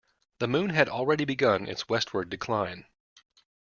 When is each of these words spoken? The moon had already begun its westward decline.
The 0.39 0.47
moon 0.47 0.71
had 0.71 0.89
already 0.89 1.25
begun 1.25 1.67
its 1.67 1.87
westward 1.87 2.31
decline. 2.31 2.85